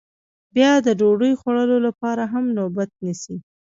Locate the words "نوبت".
2.57-2.89